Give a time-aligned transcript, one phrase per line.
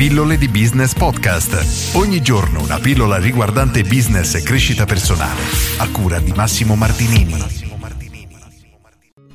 [0.00, 1.94] Pillole di Business Podcast.
[1.94, 5.42] Ogni giorno una pillola riguardante business e crescita personale.
[5.76, 7.34] A cura di Massimo Martinini.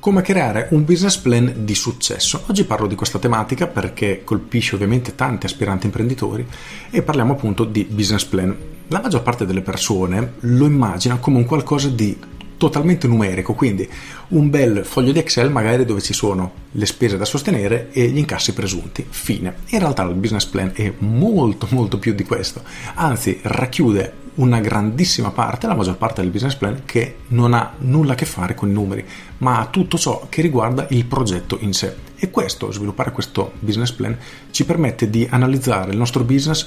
[0.00, 2.42] Come creare un business plan di successo.
[2.48, 6.44] Oggi parlo di questa tematica perché colpisce ovviamente tanti aspiranti imprenditori
[6.90, 8.56] e parliamo appunto di business plan.
[8.88, 12.18] La maggior parte delle persone lo immagina come un qualcosa di
[12.56, 13.88] totalmente numerico, quindi
[14.28, 18.18] un bel foglio di Excel magari dove ci sono le spese da sostenere e gli
[18.18, 19.04] incassi presunti.
[19.08, 19.54] Fine.
[19.68, 22.62] In realtà il business plan è molto molto più di questo,
[22.94, 28.12] anzi racchiude una grandissima parte, la maggior parte del business plan che non ha nulla
[28.12, 29.04] a che fare con i numeri,
[29.38, 31.94] ma ha tutto ciò che riguarda il progetto in sé.
[32.16, 34.16] E questo, sviluppare questo business plan,
[34.50, 36.66] ci permette di analizzare il nostro business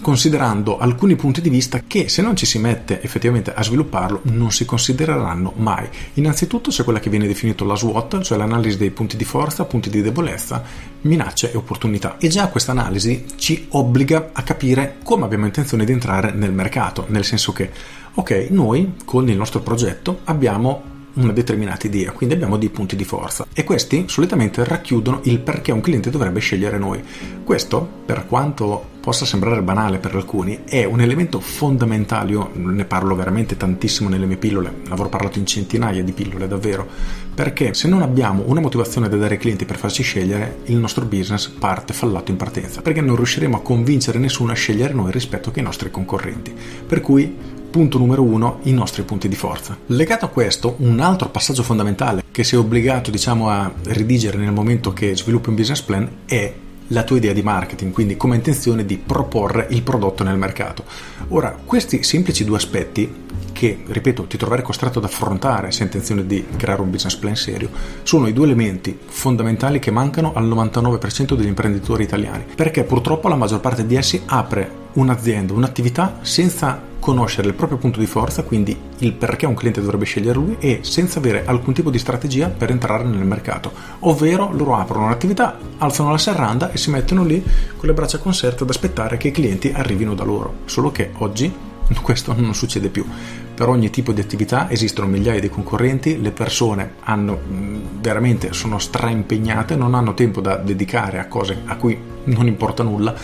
[0.00, 4.50] considerando alcuni punti di vista che se non ci si mette effettivamente a svilupparlo non
[4.50, 5.88] si considereranno mai.
[6.14, 9.90] Innanzitutto c'è quella che viene definita la SWOT, cioè l'analisi dei punti di forza, punti
[9.90, 10.62] di debolezza,
[11.02, 12.16] minacce e opportunità.
[12.18, 17.06] E già questa analisi ci obbliga a capire come abbiamo intenzione di entrare nel mercato,
[17.08, 17.70] nel senso che
[18.14, 23.04] ok, noi con il nostro progetto abbiamo una determinata idea, quindi abbiamo dei punti di
[23.04, 27.02] forza e questi solitamente racchiudono il perché un cliente dovrebbe scegliere noi.
[27.44, 33.14] Questo, per quanto possa sembrare banale per alcuni, è un elemento fondamentale, io ne parlo
[33.14, 36.86] veramente tantissimo nelle mie pillole, avrò parlato in centinaia di pillole davvero,
[37.34, 41.06] perché se non abbiamo una motivazione da dare ai clienti per farci scegliere, il nostro
[41.06, 45.50] business parte fallato in partenza, perché non riusciremo a convincere nessuno a scegliere noi rispetto
[45.54, 46.54] ai nostri concorrenti.
[46.86, 49.78] Per cui Punto numero uno, i nostri punti di forza.
[49.86, 54.92] Legato a questo, un altro passaggio fondamentale che sei obbligato diciamo, a redigere nel momento
[54.92, 56.52] che sviluppi un business plan è
[56.88, 60.82] la tua idea di marketing, quindi come intenzione di proporre il prodotto nel mercato.
[61.28, 66.26] Ora, questi semplici due aspetti che, ripeto, ti troverai costretto ad affrontare se hai intenzione
[66.26, 67.70] di creare un business plan serio,
[68.02, 73.36] sono i due elementi fondamentali che mancano al 99% degli imprenditori italiani, perché purtroppo la
[73.36, 78.78] maggior parte di essi apre un'azienda, un'attività senza conoscere il proprio punto di forza, quindi
[78.98, 82.70] il perché un cliente dovrebbe scegliere lui e senza avere alcun tipo di strategia per
[82.70, 83.72] entrare nel mercato.
[84.00, 87.42] Ovvero loro aprono un'attività, alzano la serranda e si mettono lì
[87.76, 90.58] con le braccia conserte ad aspettare che i clienti arrivino da loro.
[90.66, 91.52] Solo che oggi
[92.02, 93.04] questo non succede più.
[93.54, 97.38] Per ogni tipo di attività esistono migliaia di concorrenti, le persone hanno,
[98.00, 103.14] veramente sono straimpegnate, non hanno tempo da dedicare a cose a cui non importa nulla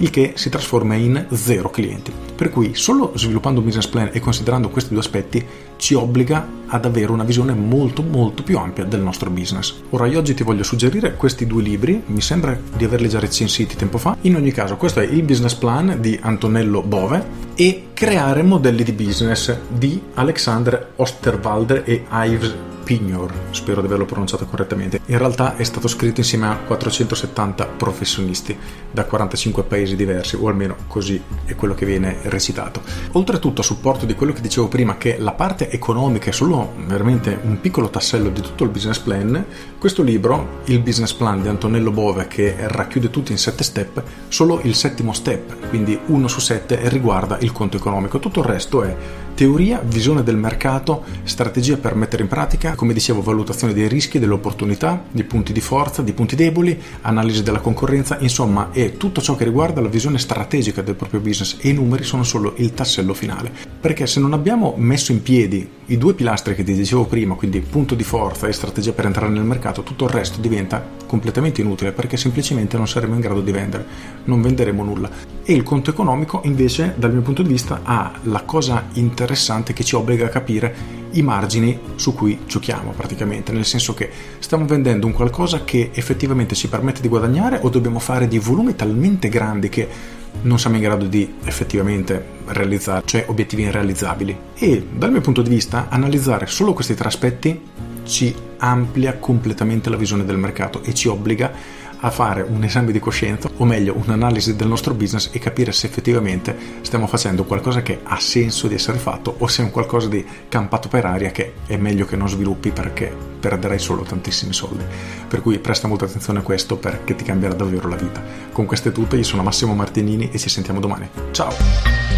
[0.00, 2.12] il che si trasforma in zero clienti.
[2.34, 5.44] Per cui solo sviluppando un business plan e considerando questi due aspetti
[5.76, 9.74] ci obbliga ad avere una visione molto molto più ampia del nostro business.
[9.90, 13.76] Ora io oggi ti voglio suggerire questi due libri, mi sembra di averli già recensiti
[13.76, 14.16] tempo fa.
[14.22, 18.92] In ogni caso questo è il business plan di Antonello Bove e Creare modelli di
[18.92, 22.54] business di Alexander Osterwalder e Ives
[22.90, 25.00] Pignor, spero di averlo pronunciato correttamente.
[25.06, 28.58] In realtà è stato scritto insieme a 470 professionisti
[28.90, 32.82] da 45 paesi diversi, o almeno così è quello che viene recitato.
[33.12, 37.38] Oltretutto, a supporto di quello che dicevo prima, che la parte economica è solo veramente
[37.42, 39.44] un piccolo tassello di tutto il business plan,
[39.78, 44.58] questo libro, il business plan di Antonello Bove, che racchiude tutti in 7 step, solo
[44.64, 48.18] il settimo step, quindi uno su 7, riguarda il conto economico.
[48.18, 48.96] Tutto il resto è
[49.40, 54.34] teoria, visione del mercato, strategia per mettere in pratica, come dicevo, valutazione dei rischi, delle
[54.34, 59.36] opportunità, di punti di forza, di punti deboli, analisi della concorrenza, insomma è tutto ciò
[59.36, 63.14] che riguarda la visione strategica del proprio business e i numeri sono solo il tassello
[63.14, 63.50] finale.
[63.80, 67.60] Perché se non abbiamo messo in piedi i due pilastri che ti dicevo prima, quindi
[67.60, 71.90] punto di forza e strategia per entrare nel mercato, tutto il resto diventa completamente inutile
[71.90, 73.84] perché semplicemente non saremo in grado di vendere,
[74.24, 75.10] non venderemo nulla.
[75.42, 79.82] E il conto economico invece dal mio punto di vista ha la cosa interessante che
[79.82, 84.08] ci obbliga a capire i margini su cui giochiamo praticamente, nel senso che
[84.38, 88.76] stiamo vendendo un qualcosa che effettivamente ci permette di guadagnare o dobbiamo fare dei volumi
[88.76, 94.36] talmente grandi che non siamo in grado di effettivamente realizzare, cioè obiettivi irrealizzabili.
[94.54, 97.60] E dal mio punto di vista analizzare solo questi tre aspetti
[98.04, 101.52] ci amplia completamente la visione del mercato e ci obbliga
[102.00, 105.86] a fare un esame di coscienza, o meglio un'analisi del nostro business e capire se
[105.86, 110.08] effettivamente stiamo facendo qualcosa che ha senso di essere fatto o se è un qualcosa
[110.08, 114.84] di campato per aria che è meglio che non sviluppi perché perderai solo tantissimi soldi.
[115.28, 118.22] Per cui presta molta attenzione a questo perché ti cambierà davvero la vita.
[118.52, 121.08] Con questo è tutto, io sono Massimo Martinini e ci sentiamo domani.
[121.30, 122.09] Ciao!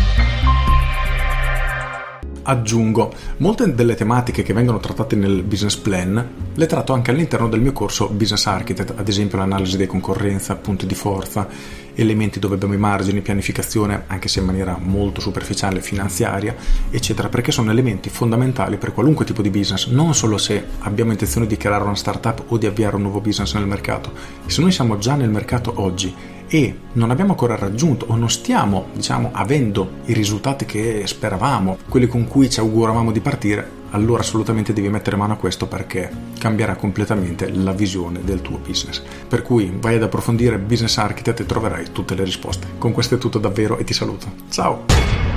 [2.43, 7.61] Aggiungo, molte delle tematiche che vengono trattate nel business plan Le tratto anche all'interno del
[7.61, 11.49] mio corso Business Architect, ad esempio l'analisi di concorrenza, punti di forza,
[11.95, 16.55] elementi dove abbiamo i margini, pianificazione, anche se in maniera molto superficiale, finanziaria,
[16.91, 21.47] eccetera, perché sono elementi fondamentali per qualunque tipo di business, non solo se abbiamo intenzione
[21.47, 24.13] di creare una startup o di avviare un nuovo business nel mercato.
[24.47, 26.15] Se noi siamo già nel mercato oggi
[26.55, 32.07] e non abbiamo ancora raggiunto o non stiamo, diciamo, avendo i risultati che speravamo, quelli
[32.07, 36.77] con cui ci auguravamo di partire, allora assolutamente devi mettere mano a questo perché cambierà
[36.77, 39.03] completamente la visione del tuo business.
[39.27, 42.67] Per cui vai ad approfondire Business Architect e troverai tutte le risposte.
[42.77, 44.27] Con questo è tutto davvero e ti saluto.
[44.51, 45.32] Ciao!